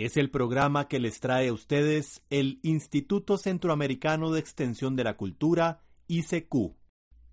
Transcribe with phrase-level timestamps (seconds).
[0.00, 5.18] Es el programa que les trae a ustedes el Instituto Centroamericano de Extensión de la
[5.18, 6.54] Cultura, ICQ.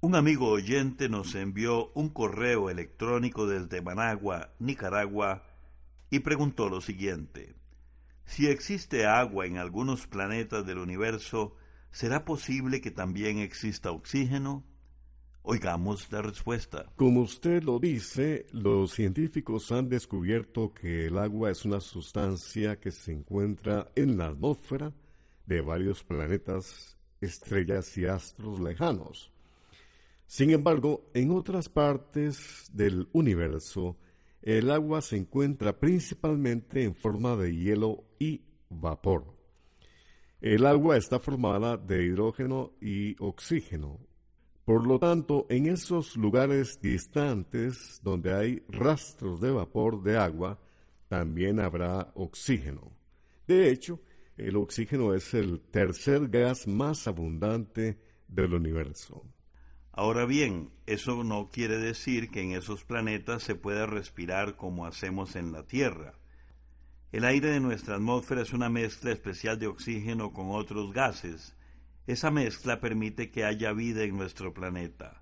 [0.01, 5.45] Un amigo oyente nos envió un correo electrónico desde Managua, Nicaragua,
[6.09, 7.55] y preguntó lo siguiente.
[8.25, 11.55] Si existe agua en algunos planetas del universo,
[11.91, 14.65] ¿será posible que también exista oxígeno?
[15.49, 16.91] Oigamos la respuesta.
[16.97, 22.91] Como usted lo dice, los científicos han descubierto que el agua es una sustancia que
[22.91, 24.91] se encuentra en la atmósfera
[25.45, 29.31] de varios planetas, estrellas y astros lejanos.
[30.25, 33.95] Sin embargo, en otras partes del universo,
[34.41, 39.33] el agua se encuentra principalmente en forma de hielo y vapor.
[40.41, 44.06] El agua está formada de hidrógeno y oxígeno,
[44.67, 50.59] por lo tanto, en esos lugares distantes donde hay rastros de vapor de agua,
[51.07, 52.91] también habrá oxígeno.
[53.47, 54.01] De hecho,
[54.35, 57.97] el oxígeno es el tercer gas más abundante
[58.27, 59.23] del universo.
[59.93, 65.37] Ahora bien, eso no quiere decir que en esos planetas se pueda respirar como hacemos
[65.37, 66.15] en la Tierra.
[67.13, 71.55] El aire de nuestra atmósfera es una mezcla especial de oxígeno con otros gases,
[72.07, 75.21] esa mezcla permite que haya vida en nuestro planeta.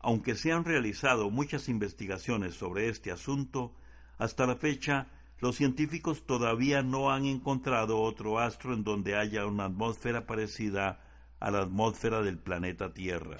[0.00, 3.74] Aunque se han realizado muchas investigaciones sobre este asunto,
[4.18, 9.66] hasta la fecha los científicos todavía no han encontrado otro astro en donde haya una
[9.66, 11.04] atmósfera parecida
[11.38, 13.36] a la atmósfera del planeta Tierra.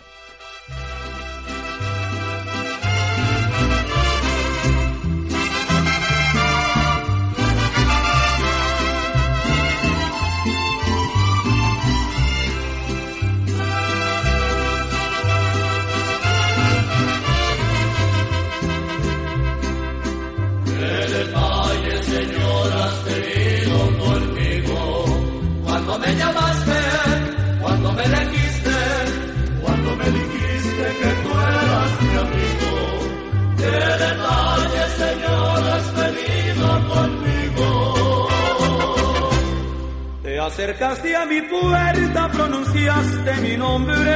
[40.46, 44.14] Acercaste a mi puerta, pronunciaste mi nombre.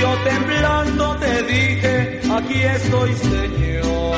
[0.00, 4.16] Yo temblando te dije, aquí estoy Señor.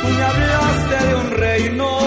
[0.00, 1.98] Tú me hablaste de un reino,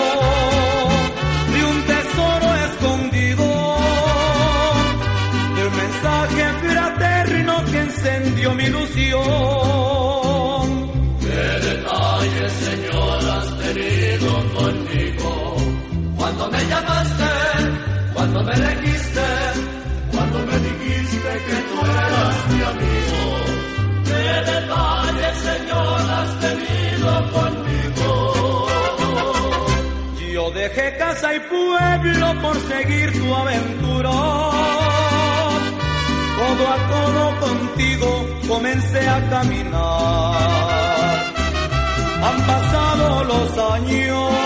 [18.60, 19.28] elegiste,
[20.12, 23.22] cuando me dijiste que tú eras mi amigo.
[24.06, 28.10] Qué detalle, Señor, has tenido conmigo.
[30.34, 34.12] Yo dejé casa y pueblo por seguir tu aventura.
[36.40, 38.10] Todo a todo contigo
[38.48, 40.80] comencé a caminar.
[42.22, 44.39] Han pasado los años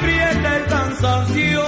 [0.00, 1.62] aprieta el cansancio,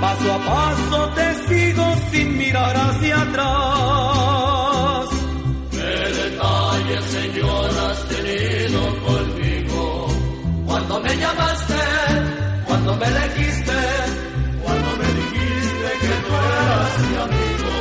[0.00, 5.08] paso a paso te sigo sin mirar hacia atrás.
[5.70, 10.06] ¿Qué detalle, Señor, has tenido conmigo?
[10.66, 11.82] Cuando me llamaste,
[12.66, 13.78] cuando me elegiste,
[14.62, 17.72] cuando me dijiste que tú eras mi amigo.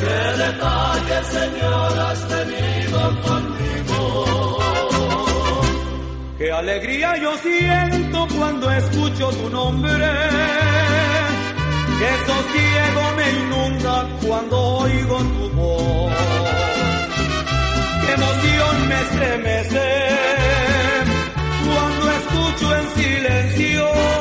[0.00, 2.35] ¿Qué detalle, Señor, has tenido
[6.56, 10.06] alegría yo siento cuando escucho tu nombre.
[11.98, 16.12] Qué sosiego me inunda cuando oigo tu voz.
[18.06, 19.86] Qué emoción me estremece
[21.66, 24.15] cuando escucho en silencio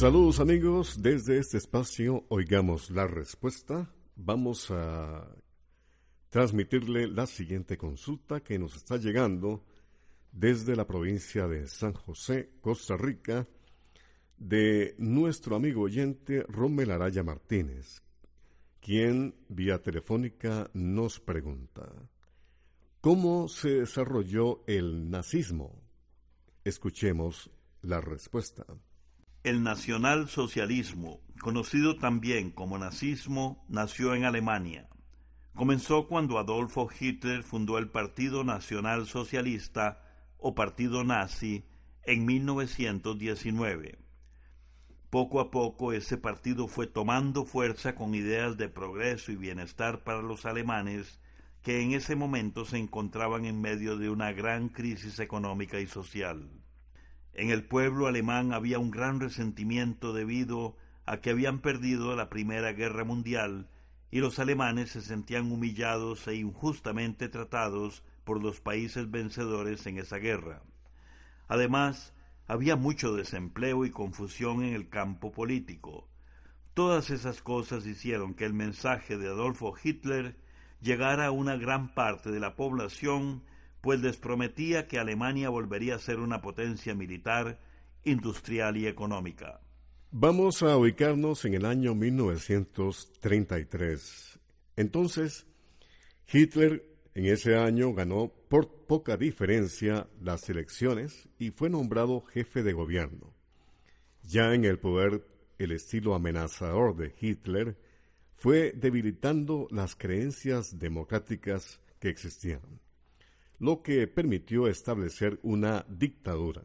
[0.00, 3.92] Saludos amigos, desde este espacio oigamos la respuesta.
[4.16, 5.28] Vamos a
[6.30, 9.62] transmitirle la siguiente consulta que nos está llegando
[10.32, 13.46] desde la provincia de San José, Costa Rica,
[14.40, 18.02] de nuestro amigo oyente Rommel Araya Martínez,
[18.80, 21.92] quien vía telefónica nos pregunta,
[23.02, 25.78] ¿cómo se desarrolló el nazismo?
[26.64, 27.50] Escuchemos
[27.82, 28.64] la respuesta.
[29.44, 34.88] El nacionalsocialismo, conocido también como nazismo, nació en Alemania.
[35.54, 40.02] Comenzó cuando Adolfo Hitler fundó el Partido Nacional Socialista
[40.38, 41.64] o Partido Nazi
[42.04, 44.09] en 1919.
[45.10, 50.22] Poco a poco ese partido fue tomando fuerza con ideas de progreso y bienestar para
[50.22, 51.18] los alemanes
[51.62, 56.48] que en ese momento se encontraban en medio de una gran crisis económica y social.
[57.34, 60.76] En el pueblo alemán había un gran resentimiento debido
[61.06, 63.68] a que habían perdido la Primera Guerra Mundial
[64.12, 70.18] y los alemanes se sentían humillados e injustamente tratados por los países vencedores en esa
[70.18, 70.62] guerra.
[71.48, 72.14] Además,
[72.50, 76.08] había mucho desempleo y confusión en el campo político.
[76.74, 80.34] Todas esas cosas hicieron que el mensaje de Adolfo Hitler
[80.80, 83.44] llegara a una gran parte de la población,
[83.80, 87.60] pues les prometía que Alemania volvería a ser una potencia militar,
[88.02, 89.60] industrial y económica.
[90.10, 94.40] Vamos a ubicarnos en el año 1933.
[94.74, 95.46] Entonces,
[96.32, 102.72] Hitler en ese año ganó por poca diferencia las elecciones y fue nombrado jefe de
[102.72, 103.34] gobierno.
[104.22, 105.26] Ya en el poder,
[105.58, 107.76] el estilo amenazador de Hitler
[108.36, 112.80] fue debilitando las creencias democráticas que existían,
[113.58, 116.62] lo que permitió establecer una dictadura.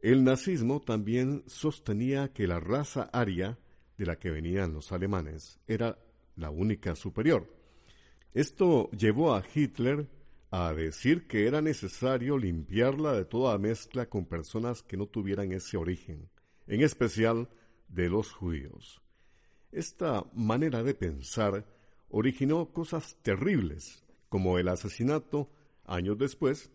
[0.00, 3.58] El nazismo también sostenía que la raza aria
[3.96, 5.98] de la que venían los alemanes era
[6.36, 7.63] la única superior.
[8.34, 10.10] Esto llevó a Hitler
[10.50, 15.76] a decir que era necesario limpiarla de toda mezcla con personas que no tuvieran ese
[15.76, 16.28] origen,
[16.66, 17.48] en especial
[17.86, 19.00] de los judíos.
[19.70, 21.64] Esta manera de pensar
[22.08, 25.52] originó cosas terribles, como el asesinato,
[25.84, 26.72] años después,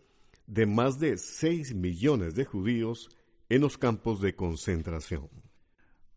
[0.48, 3.10] de más de seis millones de judíos
[3.50, 5.30] en los campos de concentración.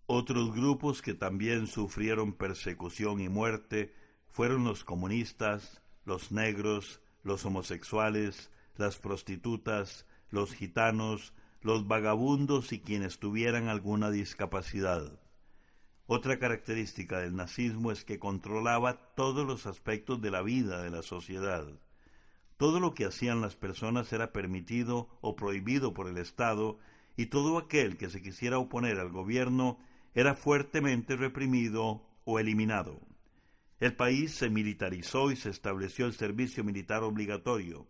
[0.06, 3.92] Otros grupos que también sufrieron persecución y muerte
[4.32, 13.18] fueron los comunistas, los negros, los homosexuales, las prostitutas, los gitanos, los vagabundos y quienes
[13.18, 15.20] tuvieran alguna discapacidad.
[16.06, 21.02] Otra característica del nazismo es que controlaba todos los aspectos de la vida de la
[21.02, 21.66] sociedad.
[22.56, 26.78] Todo lo que hacían las personas era permitido o prohibido por el Estado
[27.16, 29.78] y todo aquel que se quisiera oponer al gobierno
[30.14, 33.11] era fuertemente reprimido o eliminado.
[33.82, 37.88] El país se militarizó y se estableció el servicio militar obligatorio.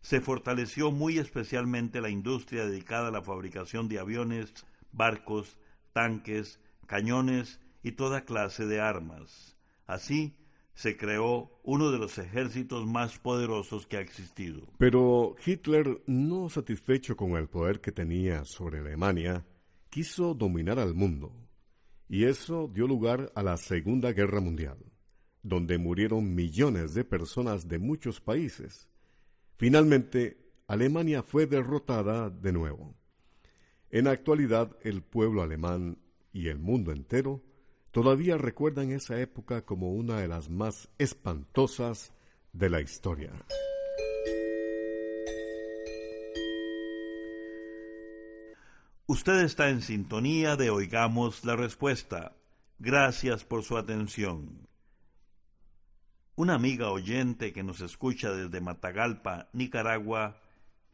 [0.00, 4.52] Se fortaleció muy especialmente la industria dedicada a la fabricación de aviones,
[4.90, 5.56] barcos,
[5.92, 9.56] tanques, cañones y toda clase de armas.
[9.86, 10.34] Así,
[10.74, 14.66] se creó uno de los ejércitos más poderosos que ha existido.
[14.76, 19.46] Pero Hitler, no satisfecho con el poder que tenía sobre Alemania,
[19.88, 21.32] quiso dominar al mundo.
[22.08, 24.78] Y eso dio lugar a la Segunda Guerra Mundial,
[25.42, 28.88] donde murieron millones de personas de muchos países.
[29.56, 32.94] Finalmente, Alemania fue derrotada de nuevo.
[33.90, 35.98] En la actualidad, el pueblo alemán
[36.32, 37.42] y el mundo entero
[37.90, 42.12] todavía recuerdan esa época como una de las más espantosas
[42.52, 43.32] de la historia.
[49.06, 52.36] Usted está en sintonía de Oigamos la Respuesta.
[52.78, 54.68] Gracias por su atención.
[56.38, 60.40] Una amiga oyente que nos escucha desde Matagalpa, Nicaragua,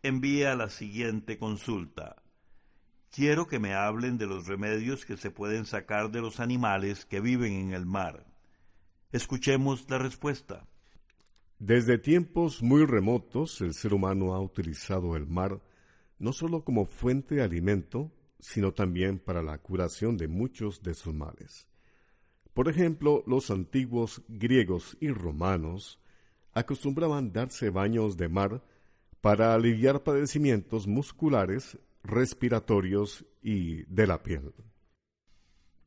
[0.02, 2.22] envía la siguiente consulta.
[3.10, 7.20] quiero que me hablen de los remedios que se pueden sacar de los animales que
[7.20, 8.24] viven en el mar.
[9.12, 10.66] Escuchemos la respuesta.
[11.58, 15.60] Desde tiempos muy remotos el ser humano ha utilizado el mar
[16.18, 18.10] no solo como fuente de alimento,
[18.40, 21.68] sino también para la curación de muchos de sus males.
[22.54, 25.98] Por ejemplo, los antiguos griegos y romanos
[26.52, 28.62] acostumbraban darse baños de mar
[29.20, 34.54] para aliviar padecimientos musculares, respiratorios y de la piel.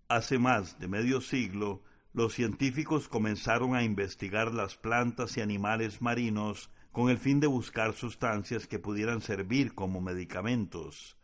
[0.09, 1.83] Hace más de medio siglo,
[2.13, 7.93] los científicos comenzaron a investigar las plantas y animales marinos con el fin de buscar
[7.93, 11.17] sustancias que pudieran servir como medicamentos.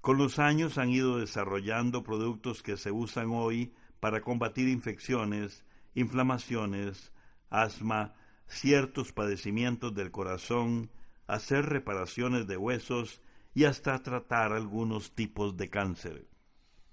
[0.00, 5.64] Con los años han ido desarrollando productos que se usan hoy para combatir infecciones,
[5.94, 7.12] inflamaciones,
[7.50, 8.14] asma,
[8.46, 10.90] ciertos padecimientos del corazón,
[11.26, 13.20] hacer reparaciones de huesos
[13.54, 16.26] y hasta tratar algunos tipos de cáncer.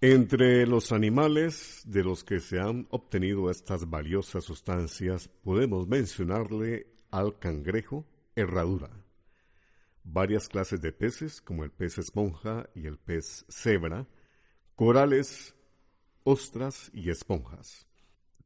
[0.02, 7.40] Entre los animales de los que se han obtenido estas valiosas sustancias podemos mencionarle al
[7.40, 8.90] cangrejo herradura.
[10.04, 14.06] Varias clases de peces como el pez esponja y el pez cebra,
[14.76, 15.56] corales,
[16.26, 17.88] ostras y esponjas.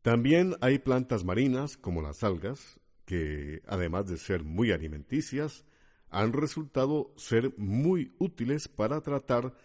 [0.03, 5.65] También hay plantas marinas como las algas, que además de ser muy alimenticias,
[6.09, 9.55] han resultado ser muy útiles para tratar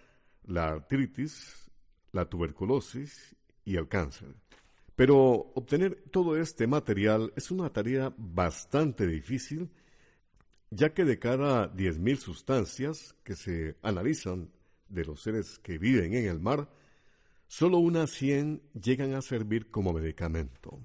[0.45, 1.71] la artritis,
[2.13, 4.35] la tuberculosis y el cáncer.
[4.97, 9.71] Pero obtener todo este material es una tarea bastante difícil,
[10.71, 14.51] ya que de cada 10.000 sustancias que se analizan
[14.89, 16.69] de los seres que viven en el mar,
[17.47, 20.81] solo unas 100 llegan a servir como medicamento.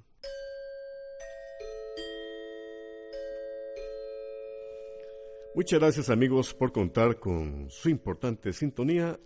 [5.56, 9.20] Muchas gracias amigos por contar con su importante sintonía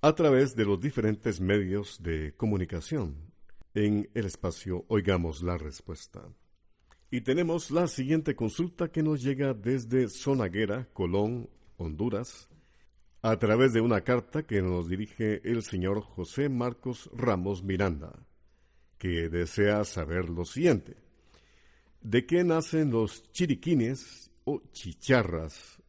[0.00, 3.32] a través de los diferentes medios de comunicación.
[3.74, 6.28] En el espacio Oigamos la Respuesta.
[7.10, 12.48] Y tenemos la siguiente consulta que nos llega desde Zonaguera, Colón, Honduras,
[13.22, 18.26] a través de una carta que nos dirige el señor José Marcos Ramos Miranda,
[18.98, 20.96] que desea saber lo siguiente.
[22.00, 25.82] ¿De qué nacen los chiriquines o chicharras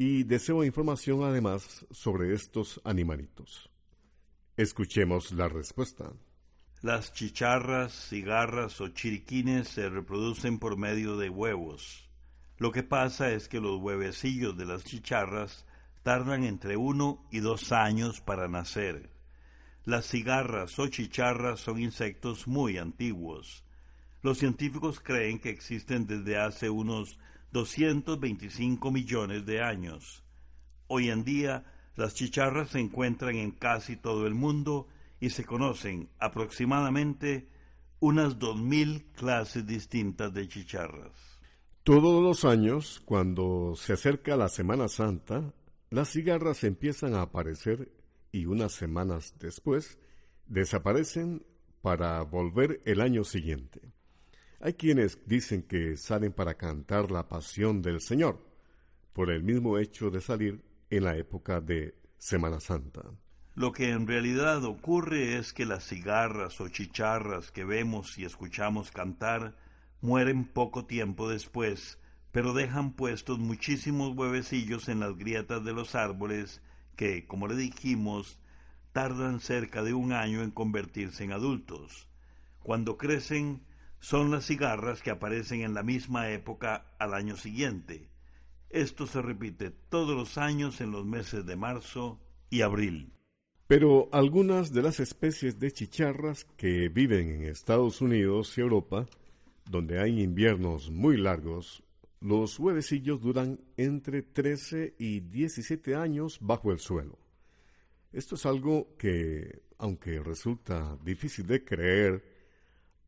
[0.00, 3.68] y deseo información además sobre estos animalitos.
[4.56, 6.12] Escuchemos la respuesta.
[6.80, 12.08] Las chicharras, cigarras o chiriquines se reproducen por medio de huevos.
[12.56, 15.66] Lo que pasa es que los huevecillos de las chicharras
[16.02, 19.10] tardan entre uno y dos años para nacer.
[19.84, 23.64] Las cigarras o chicharras son insectos muy antiguos.
[24.22, 27.18] Los científicos creen que existen desde hace unos
[27.52, 30.22] 225 millones de años.
[30.86, 31.64] Hoy en día,
[31.96, 34.88] las chicharras se encuentran en casi todo el mundo
[35.20, 37.48] y se conocen aproximadamente
[37.98, 41.12] unas 2.000 clases distintas de chicharras.
[41.82, 45.52] Todos los años, cuando se acerca la Semana Santa,
[45.90, 47.92] las cigarras empiezan a aparecer
[48.32, 49.98] y unas semanas después
[50.46, 51.44] desaparecen
[51.82, 53.80] para volver el año siguiente.
[54.60, 58.46] Hay quienes dicen que salen para cantar la pasión del Señor,
[59.12, 63.02] por el mismo hecho de salir en la época de Semana Santa.
[63.54, 68.90] Lo que en realidad ocurre es que las cigarras o chicharras que vemos y escuchamos
[68.92, 69.56] cantar
[70.00, 71.98] mueren poco tiempo después,
[72.32, 76.62] pero dejan puestos muchísimos huevecillos en las grietas de los árboles
[76.96, 78.38] que, como le dijimos,
[78.92, 82.08] tardan cerca de un año en convertirse en adultos.
[82.62, 83.62] Cuando crecen,
[83.98, 88.08] son las cigarras que aparecen en la misma época al año siguiente.
[88.70, 93.12] Esto se repite todos los años en los meses de marzo y abril.
[93.66, 99.06] Pero algunas de las especies de chicharras que viven en Estados Unidos y Europa,
[99.68, 101.84] donde hay inviernos muy largos,
[102.20, 107.18] los huevecillos duran entre 13 y 17 años bajo el suelo.
[108.12, 112.24] Esto es algo que, aunque resulta difícil de creer,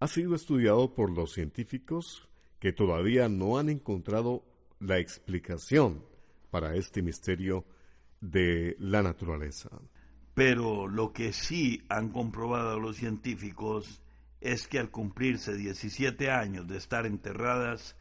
[0.01, 2.29] ha sido estudiado por los científicos
[2.59, 4.45] que todavía no han encontrado
[4.81, 6.05] la explicación
[6.51, 7.65] para este misterio
[8.21, 9.71] de la naturaleza.
[10.35, 14.03] Pero lo que sí han comprobado los científicos
[14.41, 17.97] es que al cumplirse 17 años de estar enterradas,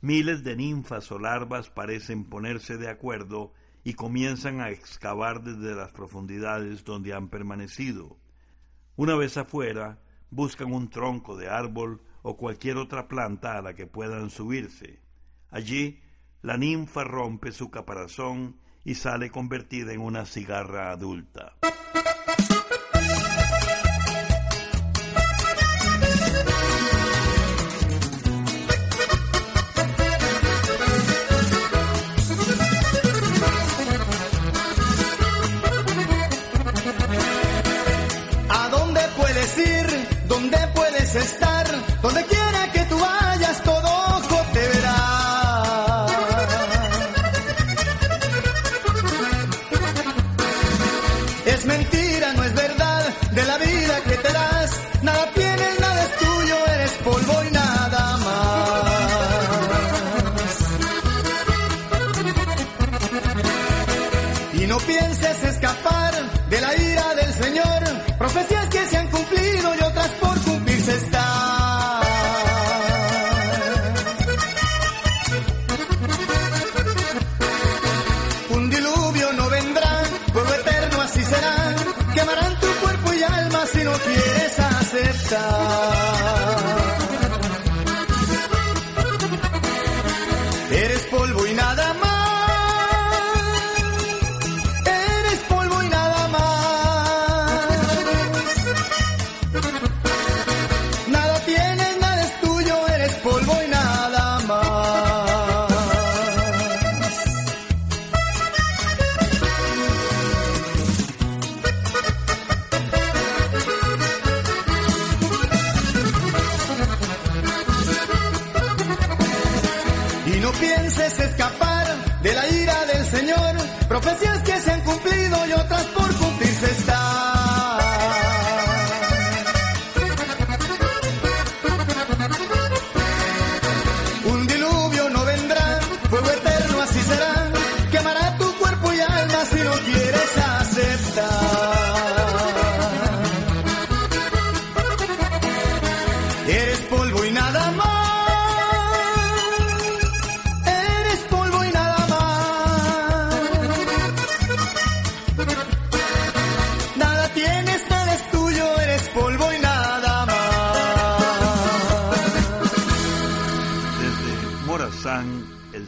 [0.00, 3.52] miles de ninfas o larvas parecen ponerse de acuerdo
[3.84, 8.18] y comienzan a excavar desde las profundidades donde han permanecido.
[8.96, 10.00] Una vez afuera,
[10.30, 15.00] buscan un tronco de árbol o cualquier otra planta a la que puedan subirse.
[15.50, 16.00] Allí,
[16.42, 21.56] la ninfa rompe su caparazón y sale convertida en una cigarra adulta.
[41.18, 41.66] Estar?
[42.02, 42.35] Donde quiera
[85.26, 85.75] star.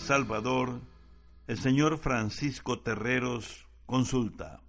[0.09, 0.81] Salvador,
[1.49, 4.63] el señor Francisco Terreros consulta.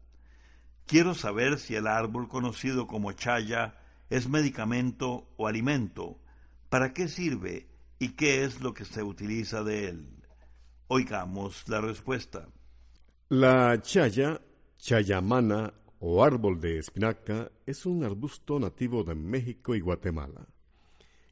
[0.86, 3.78] Quiero saber si el árbol conocido como chaya
[4.10, 6.20] es medicamento o alimento.
[6.68, 10.10] ¿Para qué sirve y qué es lo que se utiliza de él?
[10.90, 12.50] Oigamos la respuesta.
[13.30, 14.42] La chaya,
[14.78, 20.46] chayamana o árbol de espinaca es un arbusto nativo de México y Guatemala.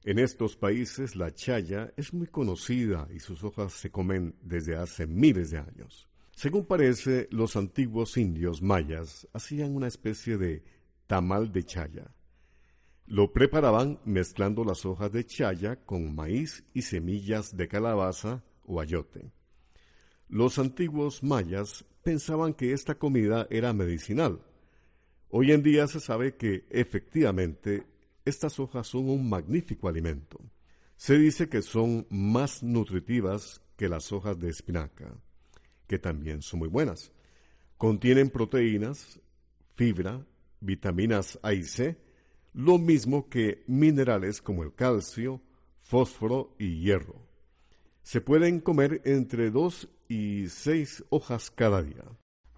[0.07, 5.05] En estos países la chaya es muy conocida y sus hojas se comen desde hace
[5.05, 6.07] miles de años.
[6.31, 10.63] Según parece, los antiguos indios mayas hacían una especie de
[11.07, 12.15] tamal de chaya.
[13.05, 19.33] Lo preparaban mezclando las hojas de chaya con maíz y semillas de calabaza o ayote.
[20.29, 24.39] Los antiguos mayas pensaban que esta comida era medicinal.
[25.27, 27.96] Hoy en día se sabe que efectivamente
[28.27, 30.39] estas hojas son un magnífico alimento.
[30.97, 35.15] Se dice que son más nutritivas que las hojas de espinaca,
[35.87, 37.11] que también son muy buenas.
[37.77, 39.19] Contienen proteínas,
[39.75, 40.25] fibra,
[40.59, 41.97] vitaminas A y C,
[42.53, 45.41] lo mismo que minerales como el calcio,
[45.83, 47.21] fósforo y hierro.
[48.01, 52.03] Se pueden comer entre dos y seis hojas cada día.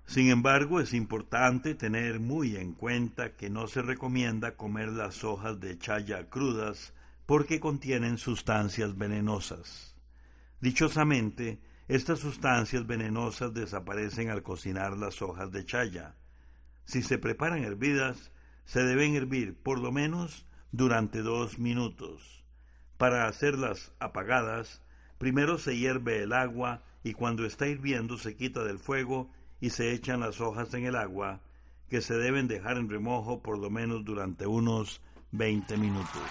[0.09, 5.59] Sin embargo, es importante tener muy en cuenta que no se recomienda comer las hojas
[5.59, 6.95] de chaya crudas
[7.27, 9.95] porque contienen sustancias venenosas.
[10.61, 16.15] Dichosamente, estas sustancias venenosas desaparecen al cocinar las hojas de chaya.
[16.85, 18.31] Si se preparan hervidas,
[18.65, 22.43] se deben hervir por lo menos durante dos minutos.
[22.97, 24.81] Para hacerlas apagadas,
[25.19, 29.93] primero se hierve el agua y cuando está hirviendo se quita del fuego y se
[29.93, 31.41] echan las hojas en el agua,
[31.89, 36.21] que se deben dejar en remojo por lo menos durante unos 20 minutos.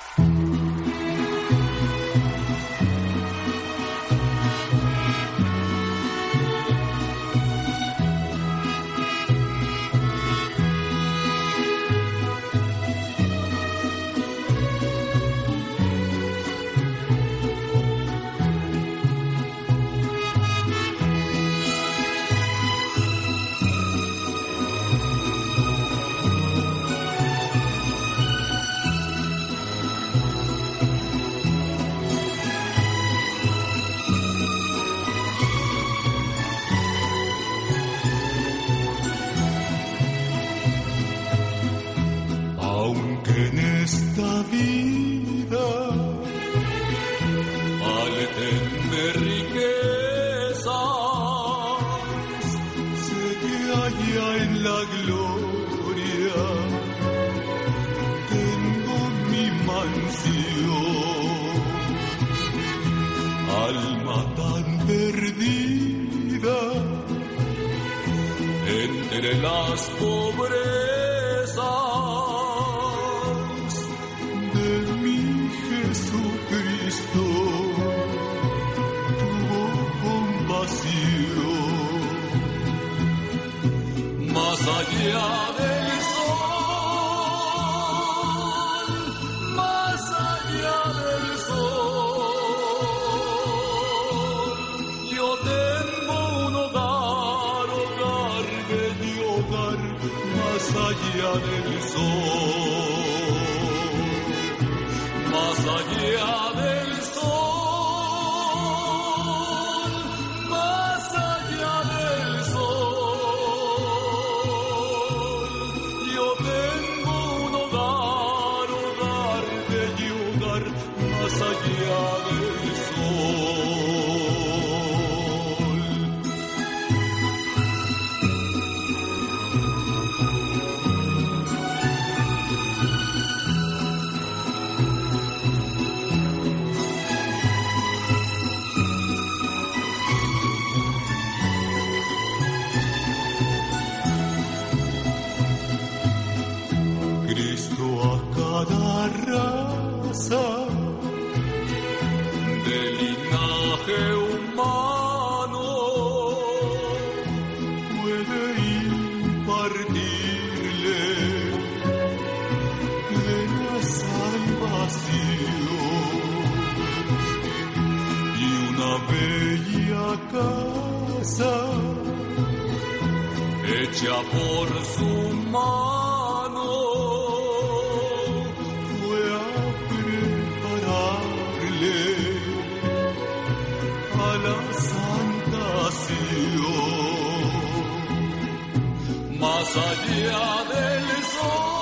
[189.39, 191.78] Más allá del sol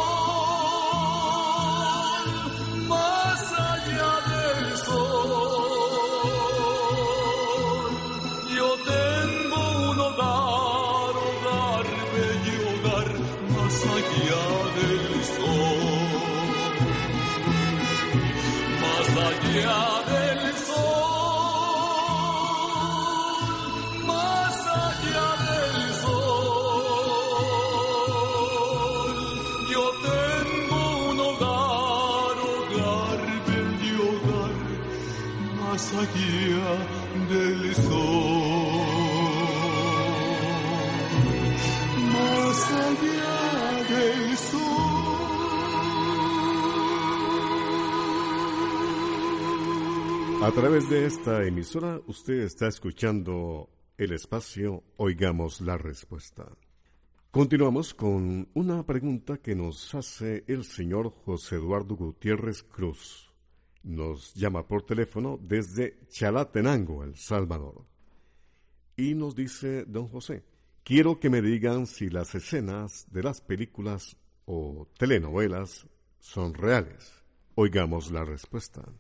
[50.57, 56.51] través de esta emisora usted está escuchando el espacio Oigamos la Respuesta.
[57.31, 63.31] Continuamos con una pregunta que nos hace el señor José Eduardo Gutiérrez Cruz.
[63.83, 67.85] Nos llama por teléfono desde Chalatenango, El Salvador.
[68.97, 70.43] Y nos dice don José,
[70.83, 74.17] quiero que me digan si las escenas de las películas
[74.47, 75.87] o telenovelas
[76.19, 77.13] son reales.
[77.57, 78.91] Oigamos la respuesta.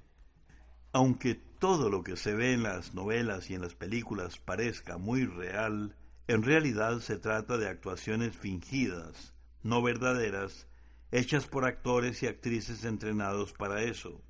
[0.96, 5.26] Aunque todo lo que se ve en las novelas y en las películas parezca muy
[5.26, 5.94] real,
[6.26, 10.68] en realidad se trata de actuaciones fingidas, no verdaderas,
[11.12, 14.22] hechas por actores y actrices entrenados para eso.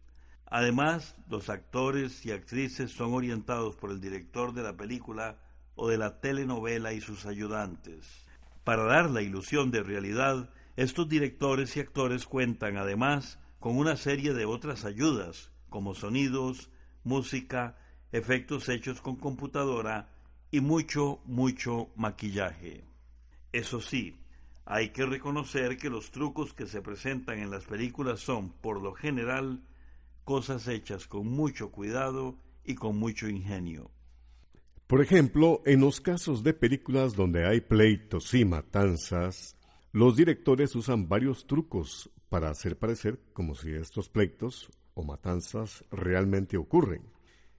[0.45, 5.39] Además, los actores y actrices son orientados por el director de la película
[5.77, 8.27] o de la telenovela y sus ayudantes.
[8.65, 14.35] Para dar la ilusión de realidad, estos directores y actores cuentan además con una serie
[14.35, 16.71] de otras ayudas, como sonidos,
[17.05, 17.77] música,
[18.13, 20.09] efectos hechos con computadora
[20.51, 22.85] y mucho, mucho maquillaje.
[23.53, 24.17] Eso sí,
[24.65, 28.95] hay que reconocer que los trucos que se presentan en las películas son, por lo
[28.95, 29.63] general,
[30.25, 33.91] cosas hechas con mucho cuidado y con mucho ingenio.
[34.87, 39.57] Por ejemplo, en los casos de películas donde hay pleitos y matanzas,
[39.93, 46.57] los directores usan varios trucos para hacer parecer como si estos pleitos o matanzas realmente
[46.57, 47.03] ocurren.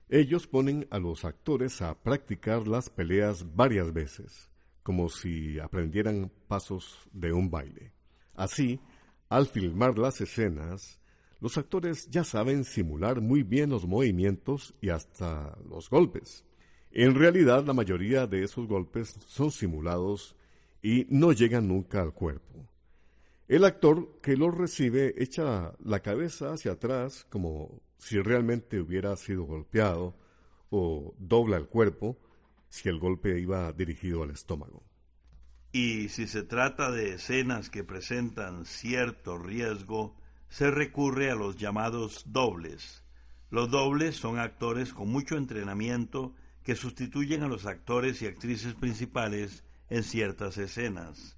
[0.10, 4.50] Ellos ponen a los actores a practicar las peleas varias veces,
[4.84, 7.94] como si aprendieran pasos de un baile.
[8.34, 8.82] Así,
[9.30, 11.00] al filmar las escenas,
[11.40, 16.44] Los actores ya saben simular muy bien los movimientos y hasta los golpes.
[16.92, 20.36] En realidad, la mayoría de esos golpes son simulados
[20.82, 22.68] y no llegan nunca al cuerpo.
[23.48, 29.46] El actor que los recibe echa la cabeza hacia atrás como si realmente hubiera sido
[29.46, 30.18] golpeado
[30.70, 32.18] o dobla el cuerpo
[32.68, 34.84] si el golpe iba dirigido al estómago.
[35.72, 40.18] Y si se trata de escenas que presentan cierto riesgo,
[40.50, 43.06] se recurre a los llamados dobles.
[43.50, 49.64] Los dobles son actores con mucho entrenamiento que sustituyen a los actores y actrices principales
[49.90, 51.37] en ciertas escenas.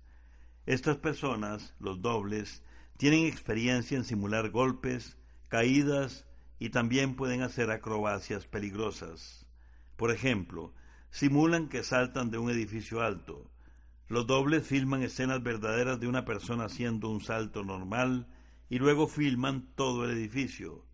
[0.69, 2.63] Estas personas, los dobles,
[2.95, 6.27] tienen experiencia en simular golpes, caídas
[6.59, 9.47] y también pueden hacer acrobacias peligrosas.
[9.95, 10.75] Por ejemplo,
[11.09, 13.49] simulan que saltan de un edificio alto.
[14.09, 18.27] Los dobles filman escenas verdaderas de una persona haciendo un salto normal
[18.69, 20.85] y luego filman todo el edificio.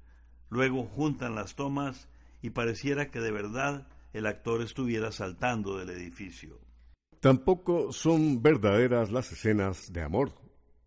[0.50, 2.08] Luego juntan las tomas
[2.42, 6.65] y pareciera que de verdad el actor estuviera saltando del edificio.
[7.26, 10.32] Tampoco son verdaderas las escenas de amor,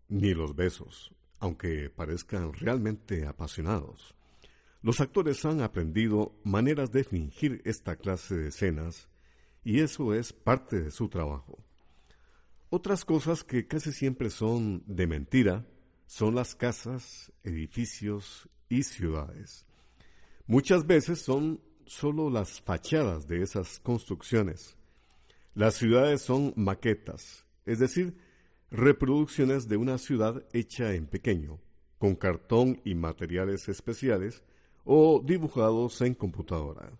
[0.07, 4.15] ni los besos, aunque parezcan realmente apasionados.
[4.81, 9.09] Los actores han aprendido maneras de fingir esta clase de escenas
[9.65, 11.59] y eso es parte de su trabajo.
[12.69, 15.67] Otras cosas que casi siempre son de mentira
[16.05, 19.65] son las casas, edificios y ciudades.
[20.47, 24.78] Muchas veces son solo las fachadas de esas construcciones.
[25.59, 28.15] Las ciudades son maquetas, es decir,
[28.71, 31.59] reproducciones de una ciudad hecha en pequeño,
[31.97, 34.41] con cartón y materiales especiales
[34.85, 36.97] o dibujados en computadora.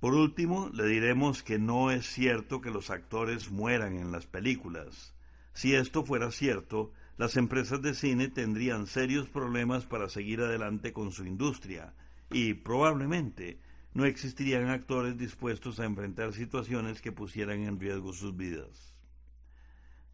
[0.00, 5.14] Por último, le diremos que no es cierto que los actores mueran en las películas.
[5.52, 11.12] Si esto fuera cierto, las empresas de cine tendrían serios problemas para seguir adelante con
[11.12, 11.94] su industria
[12.32, 13.60] y probablemente
[13.98, 18.94] no existirían actores dispuestos a enfrentar situaciones que pusieran en riesgo sus vidas.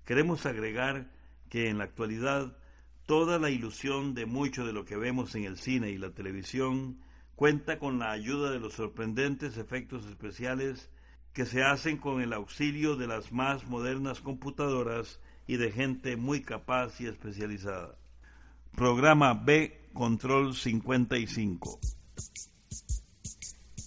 [0.07, 1.11] Queremos agregar
[1.51, 2.57] que en la actualidad
[3.05, 6.99] toda la ilusión de mucho de lo que vemos en el cine y la televisión
[7.35, 10.89] cuenta con la ayuda de los sorprendentes efectos especiales
[11.35, 16.41] que se hacen con el auxilio de las más modernas computadoras y de gente muy
[16.41, 17.99] capaz y especializada.
[18.75, 21.81] Programa B Control 55.